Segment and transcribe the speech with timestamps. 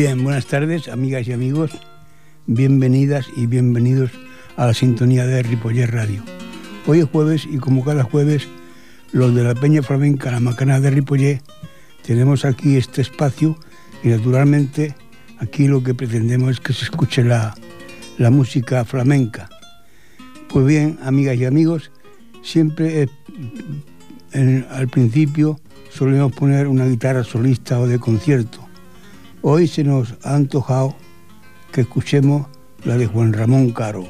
[0.00, 1.72] Bien, buenas tardes, amigas y amigos.
[2.46, 4.12] Bienvenidas y bienvenidos
[4.56, 6.22] a la sintonía de Ripoller Radio.
[6.86, 8.46] Hoy es jueves y como cada jueves,
[9.10, 11.42] los de la Peña Flamenca, la Macana de Ripoller,
[12.04, 13.58] tenemos aquí este espacio
[14.04, 14.94] y naturalmente
[15.40, 17.56] aquí lo que pretendemos es que se escuche la,
[18.18, 19.48] la música flamenca.
[20.48, 21.90] Pues bien, amigas y amigos,
[22.44, 23.08] siempre
[24.70, 25.58] al principio
[25.90, 28.67] solemos poner una guitarra solista o de concierto.
[29.40, 30.96] Hoy se nos ha antojado
[31.70, 32.48] que escuchemos
[32.84, 34.04] la de Juan Ramón Caro,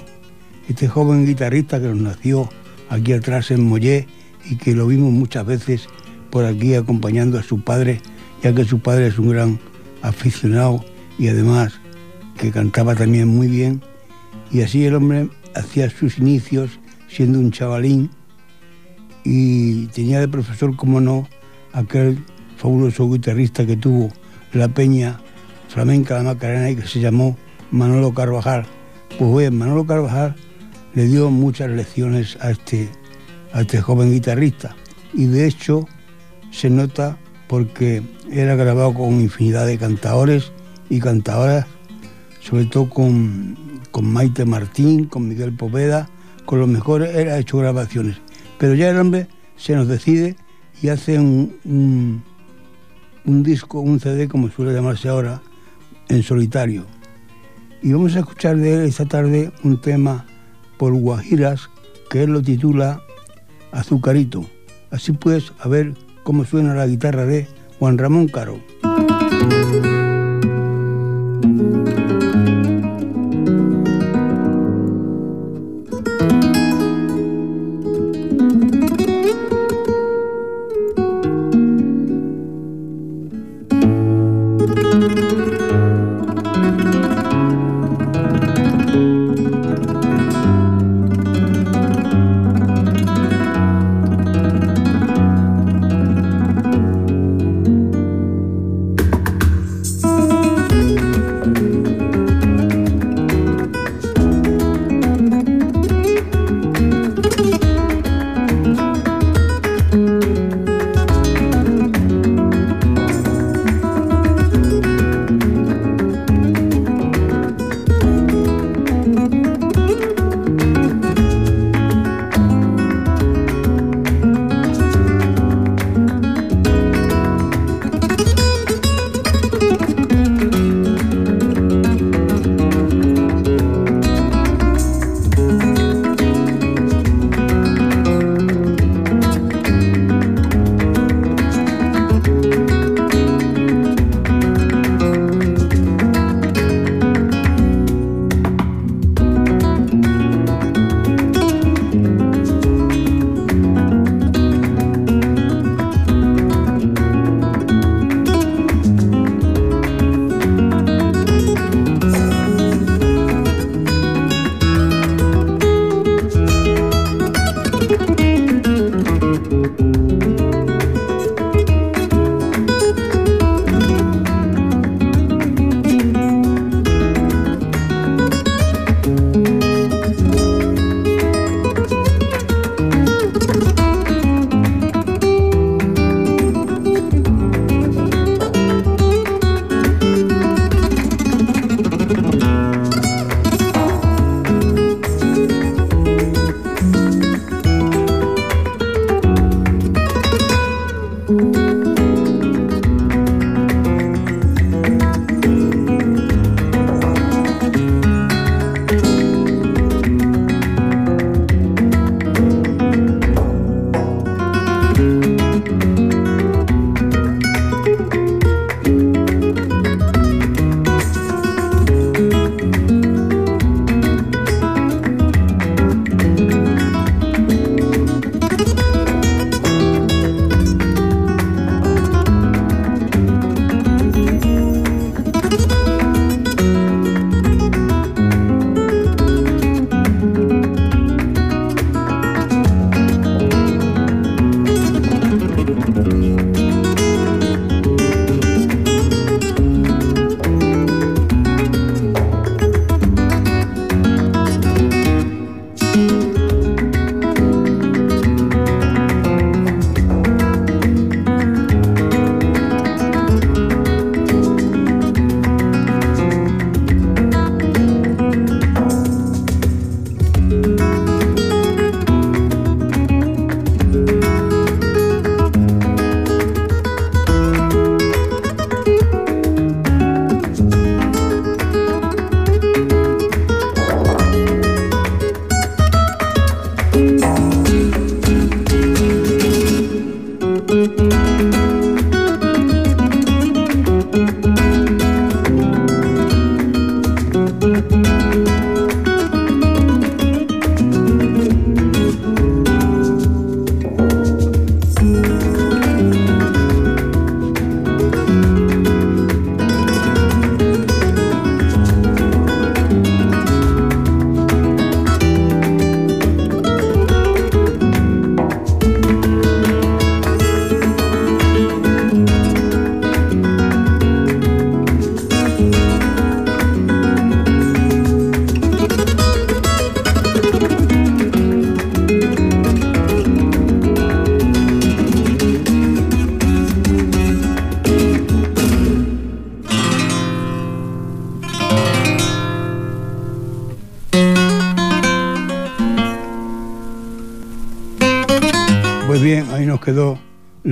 [0.71, 2.49] este joven guitarrista que nos nació
[2.89, 4.09] aquí atrás en Mollé
[4.49, 5.87] y que lo vimos muchas veces
[6.31, 8.01] por aquí acompañando a su padre,
[8.43, 9.61] ya que su padre es un gran
[10.01, 10.83] aficionado
[11.19, 11.79] y además
[12.39, 13.83] que cantaba también muy bien.
[14.51, 18.11] Y así el hombre hacía sus inicios siendo un chavalín
[19.25, 21.29] y tenía de profesor, como no,
[21.75, 22.25] aquel
[22.57, 24.11] fabuloso guitarrista que tuvo
[24.53, 25.21] la peña
[25.69, 27.37] flamenca la Macarena y que se llamó
[27.71, 28.67] Manolo Carvajal.
[29.19, 30.37] Pues bien, Manolo Carvajal
[30.95, 32.89] le dio muchas lecciones a este,
[33.53, 34.75] a este joven guitarrista
[35.13, 35.87] y de hecho
[36.51, 40.53] se nota porque era grabado con infinidad de cantadores
[40.91, 41.67] y cantadoras,
[42.41, 43.57] sobre todo con,
[43.91, 46.09] con Maite Martín, con Miguel Poveda,
[46.45, 48.17] con los mejores, él ha hecho grabaciones.
[48.59, 50.37] Pero ya el hombre se nos decide
[50.81, 52.23] y hace un,
[53.29, 55.43] disco, un CD, como suele llamarse ahora,
[56.09, 56.87] en solitario.
[57.83, 60.27] Y vamos a escuchar de él esta tarde un tema
[60.79, 61.71] por Guajiras,
[62.11, 63.03] que él lo titula
[63.73, 64.45] Azucarito.
[64.91, 67.47] Así pues, a ver cómo suena la guitarra de
[67.79, 68.61] Juan Ramón Caro.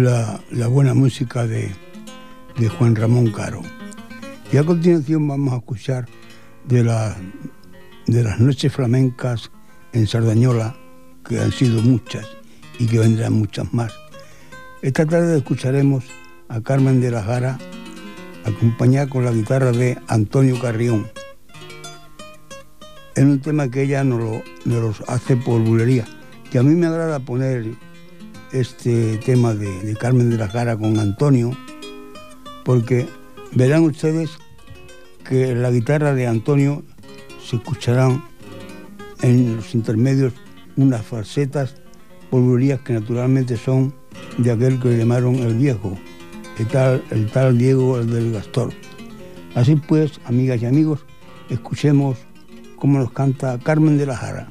[0.06, 1.74] La, buena música de,
[2.78, 3.60] Juan Ramón Caro.
[4.52, 6.06] Y a continuación vamos a escuchar
[6.64, 6.84] de,
[8.06, 9.50] de las noches flamencas
[9.92, 10.76] en Sardañola,
[11.24, 12.24] que han sido muchas
[12.78, 13.92] y que vendrán muchas más.
[14.80, 16.04] Esta tarde escucharemos
[16.48, 17.58] a Carmen de la Jara,
[18.44, 21.08] acompañada con la guitarra de Antonio Carrión.
[23.16, 26.04] Es un tema que ella nos lo, hace por bulería,
[26.50, 27.66] que a mí me agrada poner
[28.52, 31.56] este tema de, Carmen de la Cara con Antonio,
[32.64, 33.06] porque
[33.52, 34.30] verán ustedes
[35.28, 36.84] que la guitarra de Antonio
[37.44, 38.24] se escucharán
[39.22, 40.32] en los intermedios
[40.76, 41.76] unas falsetas
[42.30, 43.94] polvorías que naturalmente son
[44.38, 45.96] de aquel que llamaron el viejo,
[46.58, 48.72] el tal, el tal Diego el del Gastor.
[49.54, 51.06] Así pues, amigas y amigos,
[51.48, 52.18] escuchemos
[52.76, 54.50] cómo nos canta Carmen de la Jara.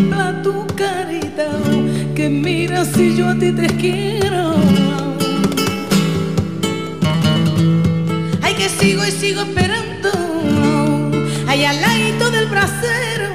[0.00, 1.48] contemplar tu carita,
[2.14, 4.54] que mira si yo a ti te quiero.
[8.42, 10.10] Ay, que sigo y sigo esperando,
[11.46, 13.28] ahí al ladito del brasero,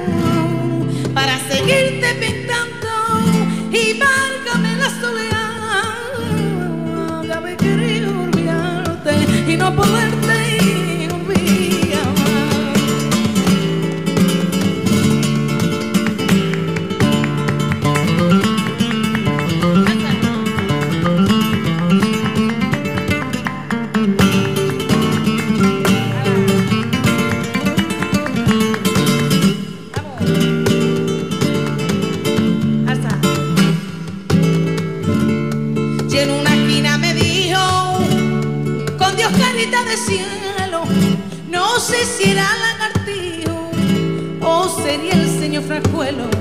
[1.13, 2.93] para seguirte pintando
[3.71, 5.85] y válgame la soledad
[7.43, 9.13] de querido olvidarte
[9.47, 10.44] y no poderte
[41.85, 43.69] sé si era lagartijo
[44.41, 46.34] o sería el señor Franjuelo.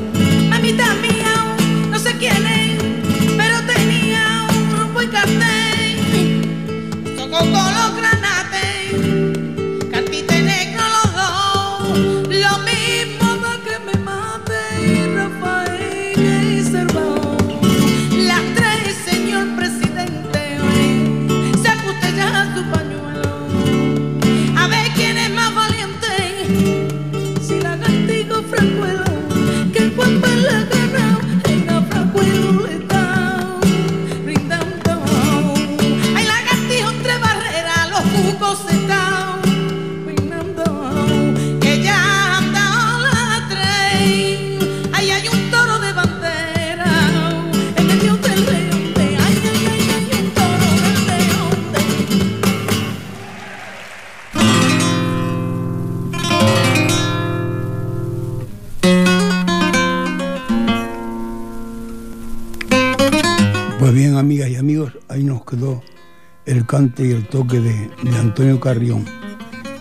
[66.66, 69.04] Cante y el toque de, de Antonio Carrión.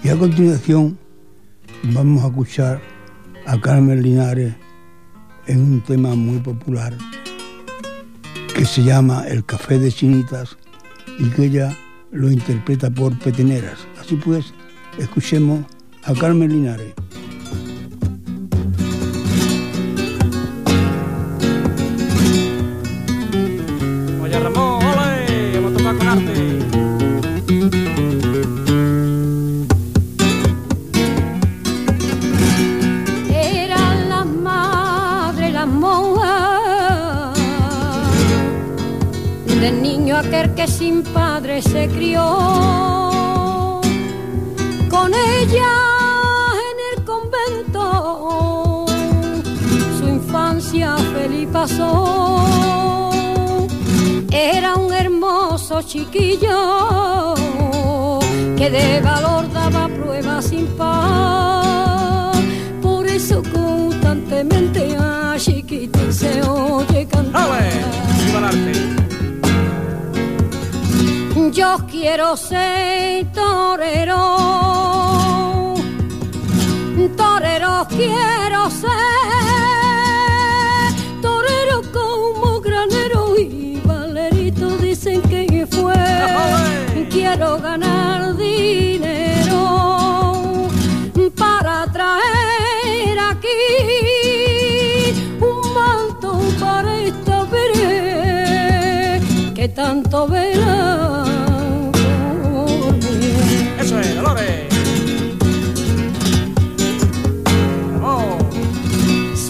[0.04, 0.98] Y a continuación
[1.94, 2.82] vamos a escuchar
[3.46, 4.54] a Carmen Linares
[5.48, 6.98] en un tema muy popular
[8.56, 10.58] que se llama El Café de Chinitas
[11.20, 11.76] y que ella
[12.12, 13.80] lo interpreta por peteneras.
[14.00, 14.54] Así pues,
[14.98, 15.66] escuchemos
[16.04, 16.94] a Carmen Linares.
[41.88, 43.82] Crió.
[44.90, 45.74] Con ella
[46.70, 48.86] en el convento
[49.98, 52.40] su infancia feliz pasó.
[54.32, 57.34] Era un hermoso chiquillo
[58.58, 62.34] que de valor daba pruebas sin par.
[62.82, 66.14] Por eso constantemente a chiquitín
[71.54, 74.38] Yo quiero ser torero,
[77.16, 78.90] torero quiero ser,
[81.22, 85.94] torero como granero y valerito dicen que fue.
[87.12, 89.62] Quiero ganar dinero
[91.38, 93.62] para traer aquí
[95.40, 99.22] un manto para esta veré
[99.54, 101.33] que tanto verá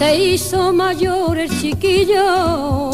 [0.04, 2.90] Se hizo mayor el chiquillo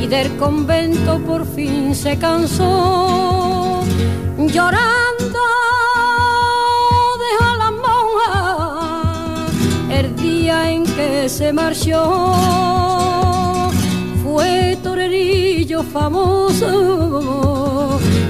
[0.00, 3.82] y del convento por fin se cansó.
[4.38, 5.42] Llorando
[7.24, 9.46] dejó la monja
[9.90, 13.01] el día en que se marchó.
[15.92, 16.70] Famoso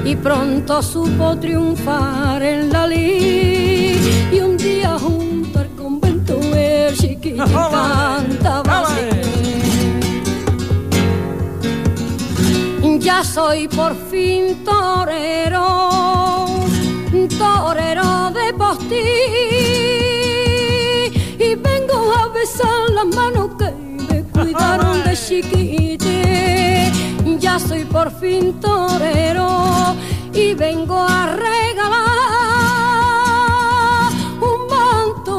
[0.05, 4.01] y pronto supo triunfar en la lid
[4.33, 9.03] y un día junto al convento el chiquillo cantaba así.
[12.99, 16.49] Ya soy por fin torero,
[17.39, 18.97] torero de postí
[21.39, 23.71] y vengo a besar las manos que
[24.09, 26.32] me cuidaron de chiquite.
[27.53, 29.95] Ya soy por fin torero
[30.33, 31.93] y vengo a regalar
[34.41, 35.35] un manto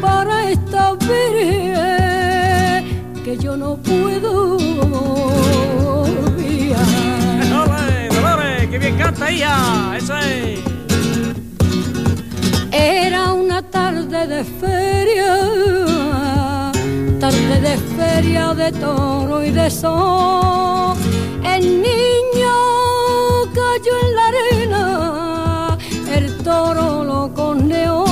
[0.00, 2.42] para esta virgen
[3.22, 4.56] que yo no puedo
[6.04, 6.86] olvidar.
[7.62, 8.68] ¡Ole, Dolores!
[8.70, 9.94] ¡Qué bien canta ella!
[9.98, 10.60] ¡Eso es!
[12.72, 15.34] Era una tarde de feria,
[17.20, 20.96] tarde de feria de toro y de sol.
[21.58, 22.54] El niño
[23.52, 25.76] cayó en la arena,
[26.16, 28.04] el toro lo corneó.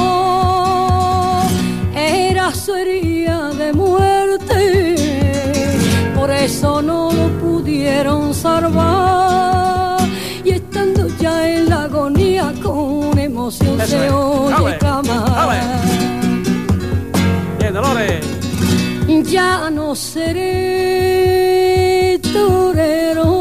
[1.95, 4.97] Era su herida de muerte,
[6.17, 10.01] por eso no lo pudieron salvar.
[10.45, 14.13] Y estando ya en la agonía con emoción Eso se es.
[14.13, 15.63] oye clamar.
[17.61, 18.25] ¡Bien, Dolores!
[19.31, 21.07] Ya no seré
[22.33, 23.36] torero,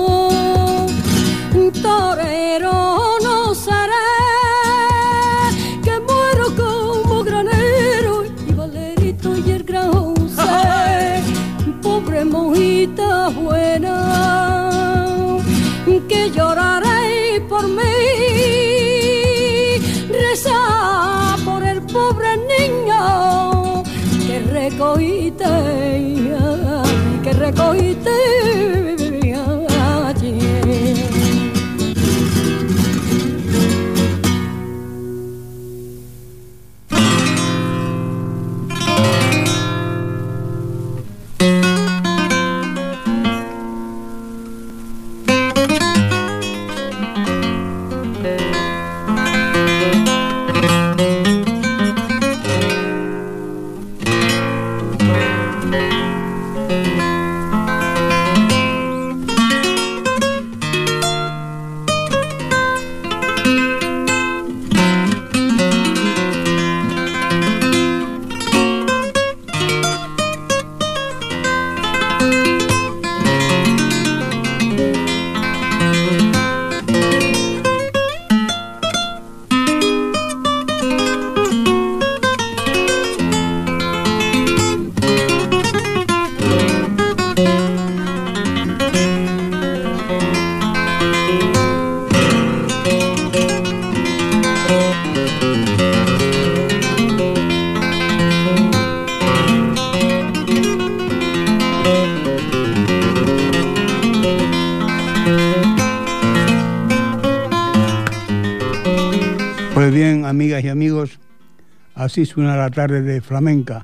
[112.05, 113.83] así suena la tarde de flamenca.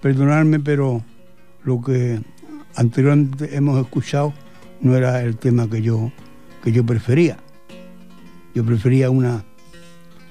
[0.00, 1.02] Perdonadme, pero
[1.64, 2.20] lo que
[2.74, 4.34] anteriormente hemos escuchado
[4.80, 6.10] no era el tema que yo,
[6.62, 7.38] que yo prefería.
[8.54, 9.44] Yo prefería una,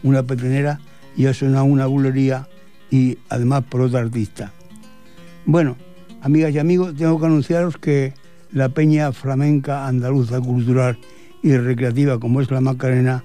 [0.03, 0.79] una petenera
[1.15, 2.47] y ha sonado una bulería
[2.89, 4.51] y además por otra artista.
[5.45, 5.77] Bueno,
[6.21, 8.13] amigas y amigos, tengo que anunciaros que
[8.51, 10.99] la Peña Flamenca Andaluza Cultural
[11.41, 13.23] y Recreativa, como es la Macarena,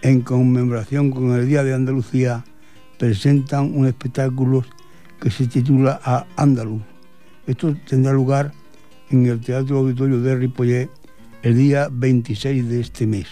[0.00, 2.44] en conmemoración con el Día de Andalucía,
[3.04, 4.64] presentan un espectáculo
[5.20, 6.80] que se titula A Andaluz.
[7.46, 8.50] Esto tendrá lugar
[9.10, 10.88] en el Teatro Auditorio de Ripollet
[11.42, 13.26] el día 26 de este mes.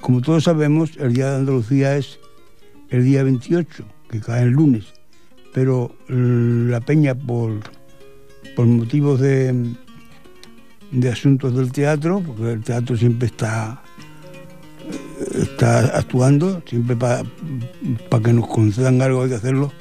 [0.00, 2.18] Como todos sabemos, el Día de Andalucía es
[2.88, 4.86] el día 28, que cae el lunes,
[5.54, 7.60] pero la peña por,
[8.56, 9.72] por motivos de,
[10.90, 13.84] de asuntos del teatro, porque el teatro siempre está
[15.34, 17.24] está actuando, siempre para
[18.22, 19.72] que nos concedan algo hay que hacerlo,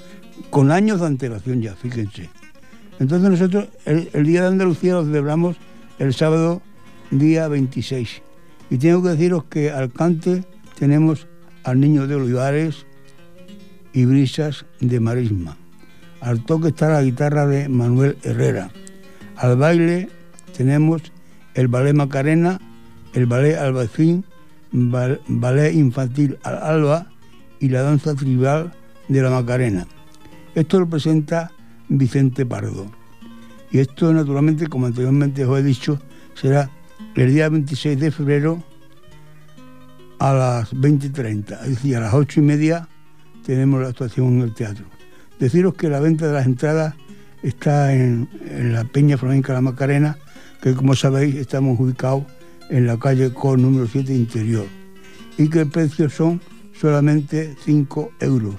[0.50, 2.30] con años de antelación ya, fíjense.
[3.00, 5.56] Entonces nosotros el, Día de Andalucía lo celebramos
[6.00, 6.62] el sábado
[7.12, 8.22] día 26.
[8.70, 10.44] Y tengo que deciros que al cante
[10.78, 11.28] tenemos
[11.64, 12.86] al Niño de Olivares
[13.94, 15.58] y Brisas de Marisma.
[16.22, 18.70] Al toque está la guitarra de Manuel Herrera.
[19.38, 20.10] Al baile
[20.56, 21.02] tenemos
[21.54, 22.60] el ballet Macarena,
[23.14, 24.26] el ballet Albacín,
[24.72, 27.08] ballet infantil al alba
[27.60, 28.72] y la danza tribal
[29.08, 29.88] de la Macarena.
[30.56, 31.52] Esto lo presenta
[31.88, 32.92] Vicente Pardo.
[33.72, 36.00] Y esto, naturalmente, como anteriormente os he dicho,
[36.34, 36.70] será
[37.16, 38.64] el día 26 de febrero
[40.20, 41.62] a las 20.30.
[41.64, 42.88] Es decir, a las 8 y media
[43.46, 44.86] tenemos la actuación en el teatro.
[45.40, 46.96] Deciros que la venta de las entradas
[47.42, 48.28] está en,
[48.74, 50.18] la Peña Flamenca La Macarena,
[50.62, 52.24] que como sabéis estamos ubicados
[52.70, 54.66] en la calle Cor número 7 interior.
[55.38, 56.42] Y que el precio son
[56.80, 58.56] solamente 5 euros.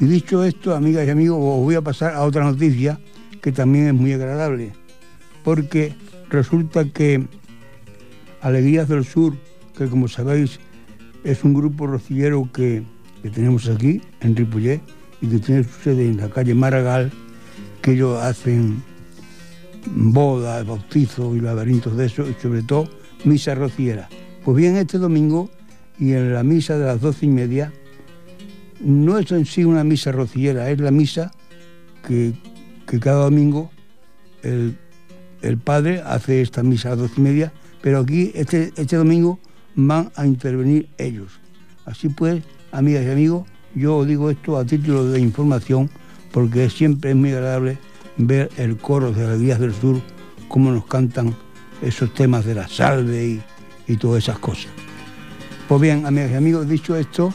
[0.00, 3.00] Y dicho esto, amigas y amigos, os voy a pasar a otra noticia
[3.42, 4.72] que también es muy agradable,
[5.42, 5.94] porque
[6.30, 7.26] resulta que
[8.40, 9.34] Alegrías del Sur,
[9.76, 10.60] que como sabéis
[11.24, 12.84] es un grupo rocillero que,
[13.22, 14.80] que tenemos aquí en Ripollet
[15.20, 17.10] y que tiene su sede en la calle Maragall,
[17.82, 18.82] que ellos hacen
[19.86, 22.88] bodas, bautizos y laberintos de eso, y sobre todo
[23.24, 24.08] misa rociera.
[24.44, 25.50] Pues bien, este domingo
[25.98, 27.72] y en la misa de las doce y media,
[28.80, 31.32] no es en sí una misa rociera, es la misa
[32.06, 32.32] que,
[32.86, 33.70] que cada domingo
[34.42, 34.76] el,
[35.42, 37.52] el, padre hace esta misa a las doce y media,
[37.82, 39.40] pero aquí este, este domingo
[39.74, 41.40] van a intervenir ellos.
[41.84, 45.90] Así pues, amigas y amigos, yo digo esto a título de información
[46.32, 47.78] porque siempre es muy agradable
[48.16, 50.00] ver el coro de las Días del Sur,
[50.48, 51.34] cómo nos cantan
[51.82, 53.42] esos temas de la salve y,
[53.86, 54.68] y todas esas cosas.
[55.68, 57.32] Pues bien, amigas y amigos, dicho esto,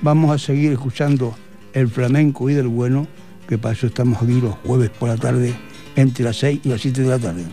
[0.00, 1.34] vamos a seguir escuchando
[1.74, 3.06] el flamenco y del bueno,
[3.48, 5.54] que para eso estamos aquí los jueves por la tarde,
[5.96, 7.44] entre las 6 y las 7 de la tarde.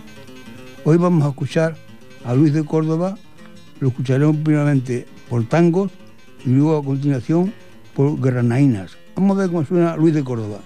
[0.83, 1.75] Hoy vamos a escuchar
[2.23, 3.17] a Luis de Córdoba,
[3.79, 5.91] lo escucharemos primeramente por tangos
[6.45, 7.53] y luego a continuación
[7.95, 8.97] por granainas.
[9.15, 10.59] Vamos a ver cómo suena Luis de Córdoba.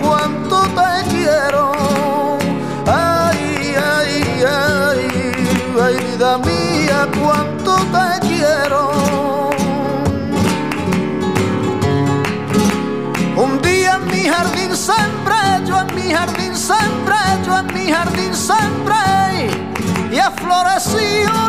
[0.00, 1.72] Cuánto te quiero.
[2.86, 5.08] Ay, ay, ay,
[5.82, 9.50] ay, vida mía, cuánto te quiero.
[13.36, 18.34] Un día en mi jardín sembré, yo en mi jardín sembré, yo en mi jardín
[18.34, 18.78] sembré
[20.10, 20.32] y ha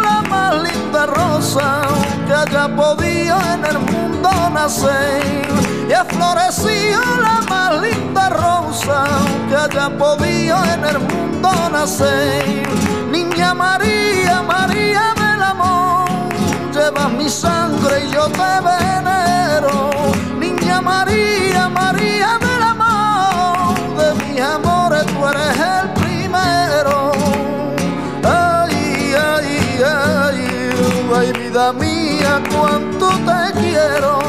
[0.04, 1.82] la más linda rosa
[2.28, 5.29] que haya podido en el mundo nacer
[5.89, 9.06] y ha florecido la más linda rosa
[9.49, 12.63] que haya podido en el mundo nacer.
[13.12, 16.08] Niña María, María del amor,
[16.71, 19.89] llevas mi sangre y yo te venero.
[20.38, 27.12] Niña María, María del amor, de mis amores tú eres el primero.
[28.23, 30.71] Ay, ay, ay,
[31.15, 34.29] ay, vida mía, cuánto te quiero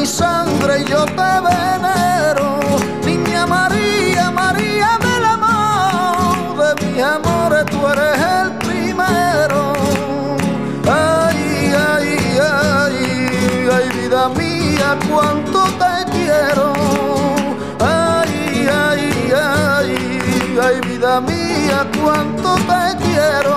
[0.00, 2.58] mi sangre y yo te venero.
[3.04, 9.74] Niña María, María del amor, de mi amor tú eres el primero.
[10.88, 12.08] Ay, ay,
[12.40, 16.72] ay, ay, vida mía, cuánto te quiero.
[17.78, 23.49] Ay, ay, ay, ay, vida mía, cuánto te quiero.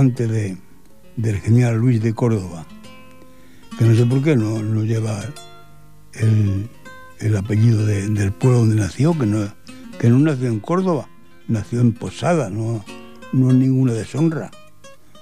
[0.00, 0.56] Cante de,
[1.16, 2.64] del genial Luis de Córdoba,
[3.78, 5.20] que no sé por qué no, no lleva
[6.14, 6.70] el,
[7.18, 9.46] el apellido de- del pueblo donde nació, que no,
[9.98, 11.06] que no nació en Córdoba,
[11.48, 12.82] nació en Posada, no,
[13.34, 14.50] no es ninguna deshonra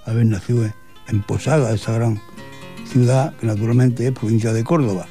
[0.06, 0.72] haber nacido en,
[1.08, 2.20] en Posada, esa gran
[2.86, 5.06] ciudad que naturalmente es provincia de Córdoba.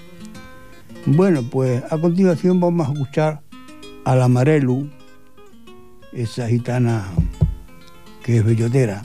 [1.06, 3.42] Bueno, pues a continuación vamos a escuchar
[4.06, 4.90] a la Marelu,
[6.14, 7.06] esa gitana
[8.24, 9.04] que es bellotera.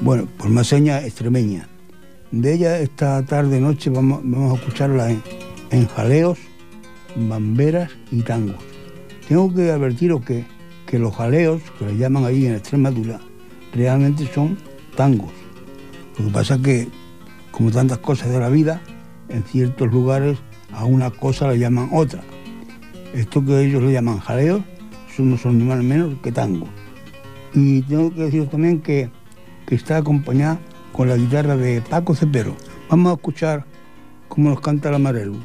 [0.00, 1.68] Bueno, por más señas extremeña.
[2.30, 5.22] De ella esta tarde noche vamos, a escucharla en,
[5.70, 6.38] en jaleos,
[7.16, 8.56] bamberas y tangos.
[9.28, 10.44] Tengo que advertiros que,
[10.86, 13.20] que los jaleos, que le llaman ahí en Extremadura,
[13.72, 14.58] realmente son
[14.96, 15.32] tangos.
[16.18, 16.88] Lo que pasa es que,
[17.50, 18.80] como tantas cosas de la vida,
[19.28, 20.38] en ciertos lugares
[20.72, 22.22] a una cosa le llaman otra.
[23.14, 24.62] Esto que ellos le llaman jaleos
[25.18, 26.66] no son ni más ni menos que tango.
[27.54, 29.10] Y tengo que deciros también que,
[29.66, 30.58] que está acompañada
[30.92, 32.56] con la guitarra de Paco Cepero.
[32.88, 33.64] Vamos a escuchar
[34.28, 35.36] cómo nos canta la Marelu.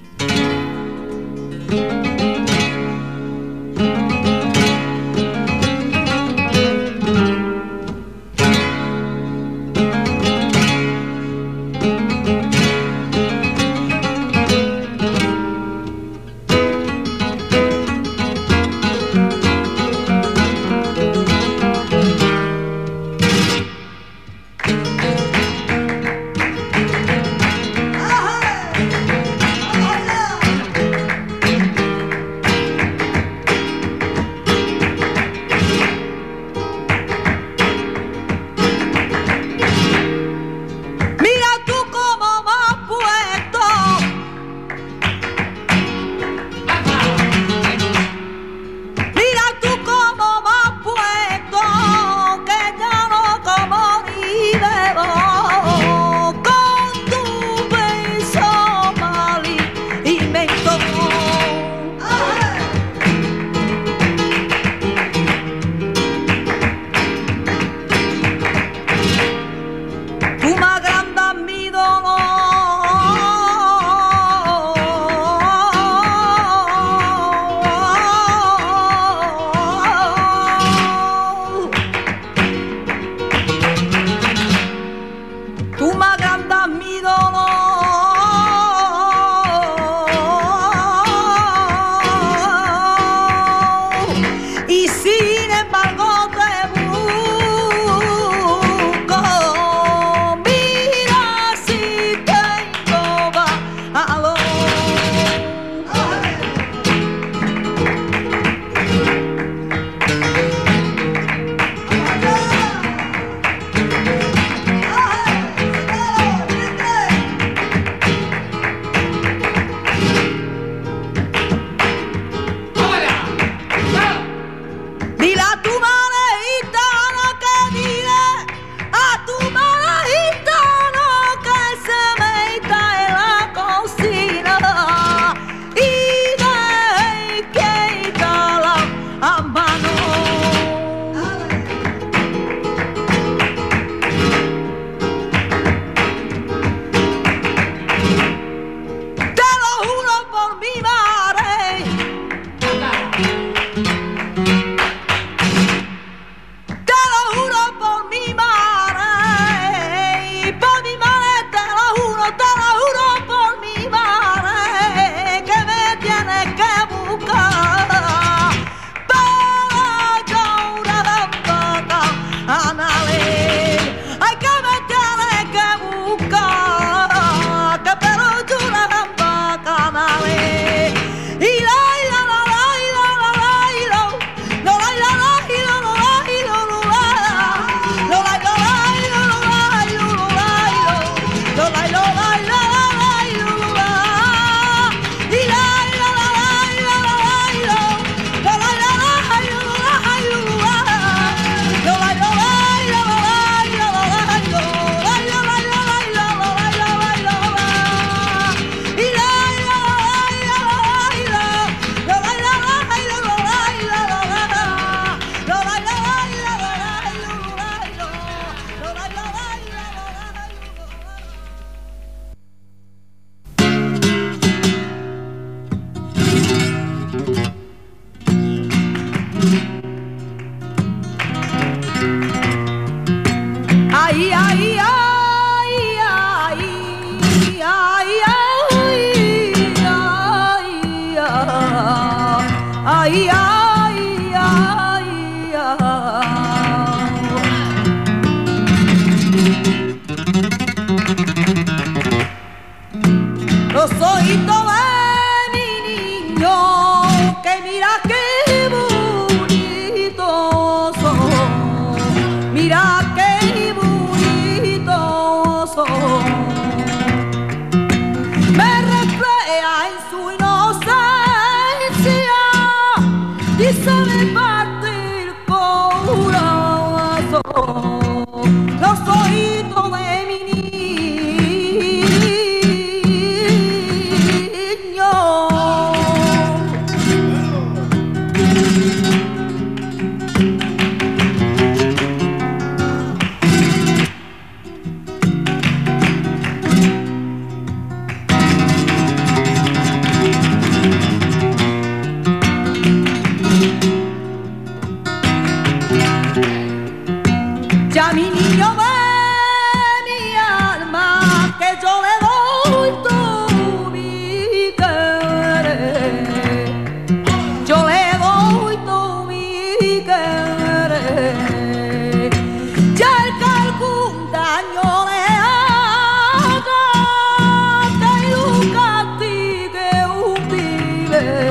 [331.24, 331.51] yeah.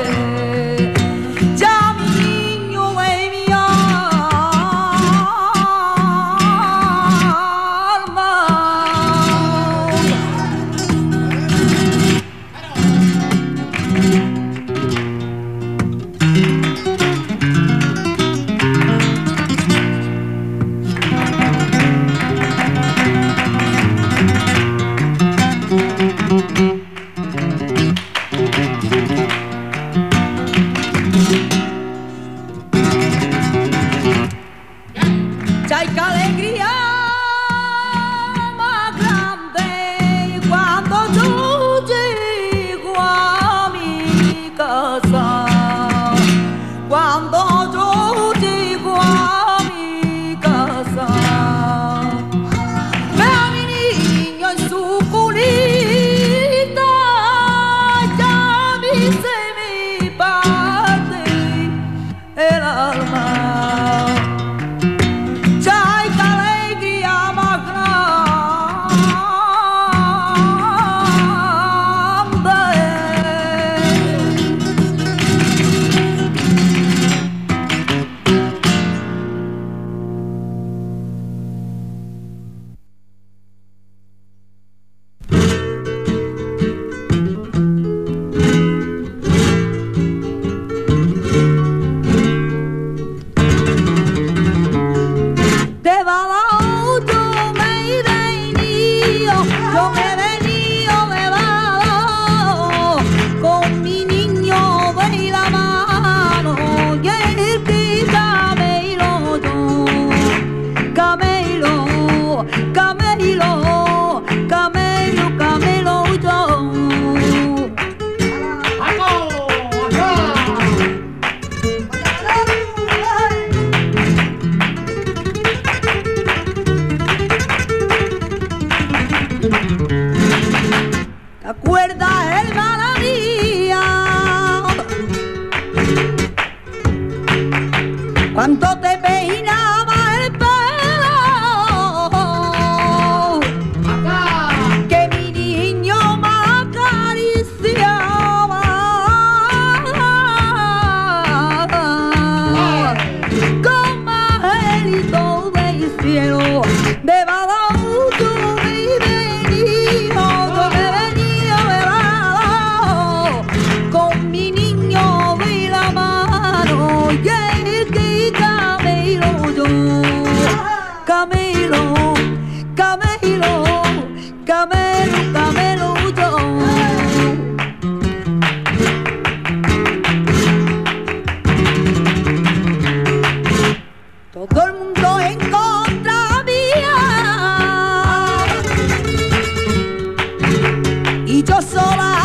[191.61, 192.20] 走了。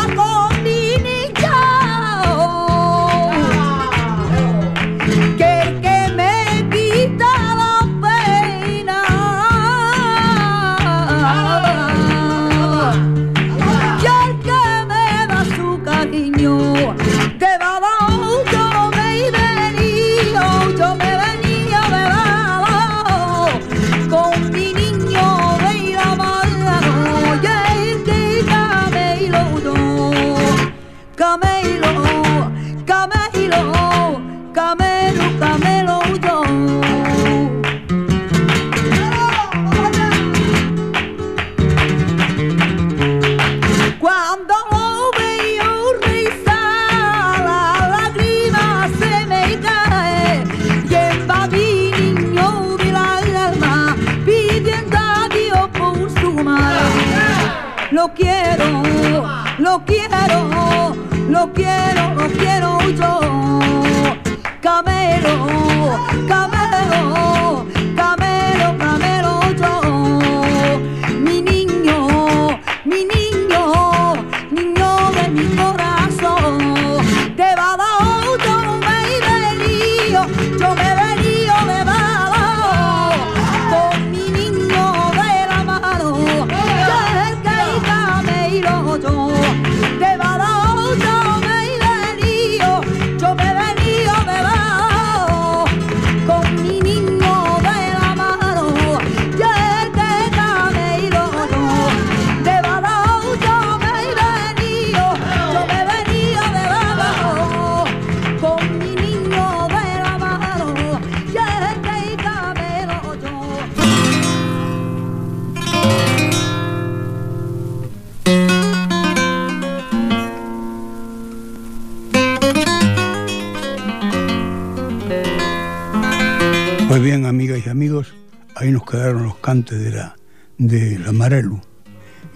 [129.64, 130.16] de la
[130.58, 131.60] de la Marelu.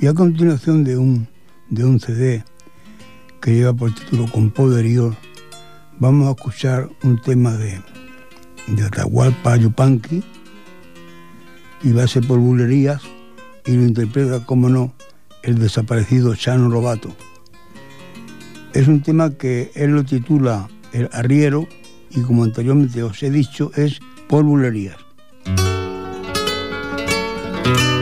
[0.01, 1.29] Y a continuación de un,
[1.69, 2.45] de un CD
[3.41, 5.15] que lleva por título Con Poderío,
[5.99, 7.81] vamos a escuchar un tema de,
[8.69, 10.23] de Atahualpa Yupanqui
[11.83, 13.03] y va a ser por bulerías
[13.67, 14.95] y lo interpreta, como no,
[15.43, 17.15] el desaparecido Chano Robato.
[18.73, 21.67] Es un tema que él lo titula El Arriero
[22.11, 24.97] y como anteriormente os he dicho es por bulerías.
[27.63, 28.00] Thank you.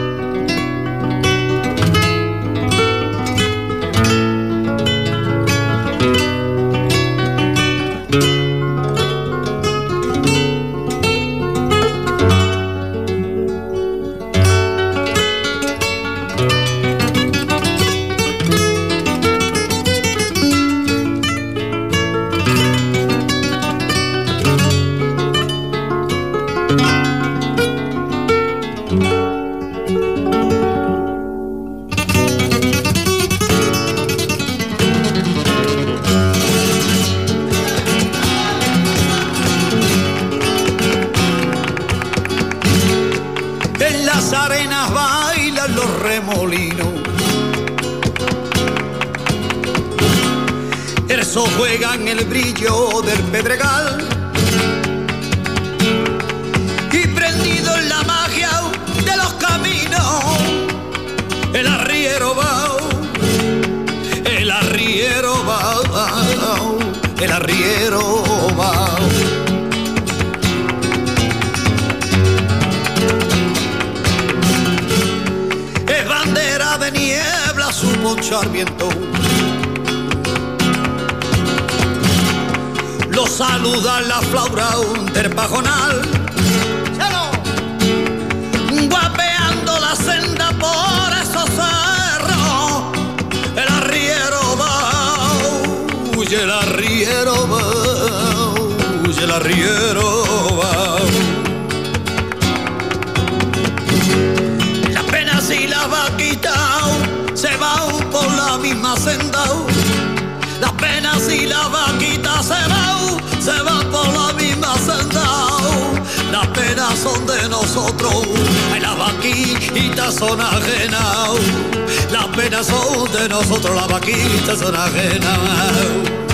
[123.13, 126.28] de nosotros la vaquita son ajena.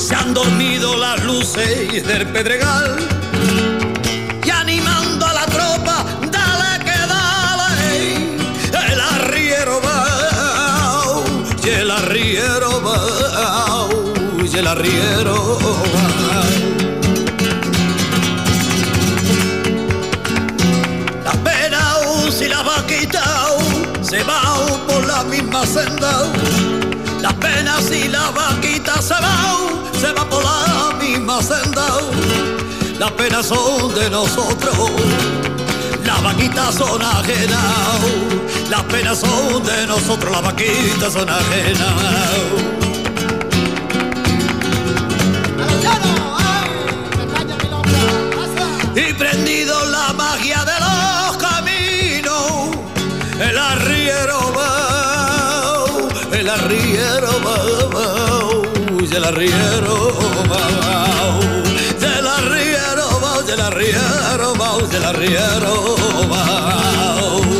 [0.00, 2.96] Se han dormido las luces del pedregal
[4.44, 8.34] y animando a la tropa, dale que dale,
[8.92, 11.22] el arriero va,
[11.62, 13.88] y el arriero va,
[14.44, 15.97] y el arriero
[25.74, 26.32] la senda.
[27.20, 31.86] Las penas y las vaquitas se van, se van por la misma senda.
[32.98, 34.90] Las penas son de nosotros,
[36.04, 38.00] las vaquitas son ajenas.
[38.70, 42.77] Las penas son de nosotros, las vaquitas son ajenas.
[56.48, 57.28] El arriero
[59.00, 60.12] y el arriero
[60.50, 60.64] va,
[62.00, 65.96] el arriero va, el arriero va, el arriero
[66.32, 66.48] va.
[67.44, 67.57] Pues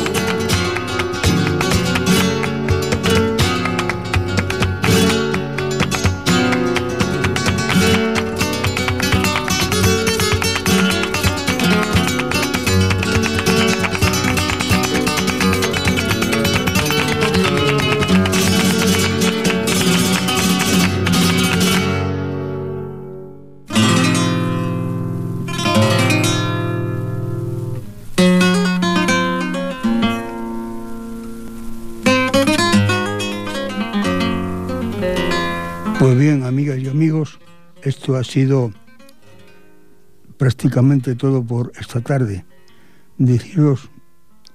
[38.29, 38.72] sido
[40.37, 42.45] prácticamente todo por esta tarde.
[43.16, 43.91] Deciros,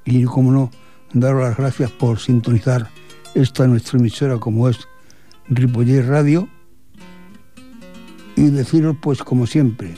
[0.05, 0.71] y como no,
[1.13, 2.89] daros las gracias por sintonizar
[3.35, 4.87] esta nuestra emisora como es
[5.49, 6.47] Ripollet Radio.
[8.35, 9.95] Y deciros, pues como siempre,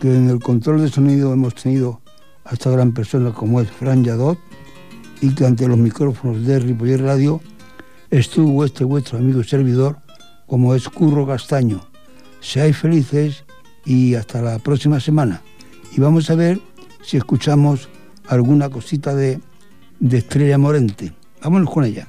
[0.00, 2.00] que en el control de sonido hemos tenido
[2.44, 4.38] a esta gran persona como es Fran Yadot
[5.20, 7.40] y que ante los micrófonos de Ripollet Radio
[8.10, 9.98] estuvo este vuestro amigo y servidor
[10.46, 11.95] como es Curro Castaño.
[12.46, 13.44] Seáis felices
[13.84, 15.42] y hasta la próxima semana.
[15.96, 16.60] Y vamos a ver
[17.02, 17.88] si escuchamos
[18.28, 19.40] alguna cosita de,
[19.98, 21.12] de Estrella Morente.
[21.42, 22.06] Vámonos con ella.